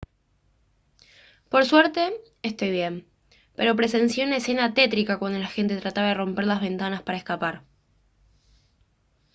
[1.47, 2.11] por suerte
[2.41, 3.07] estoy bien
[3.55, 7.61] pero presencié una escena tétrica cuando la gente trataba de romper las ventanas para escapar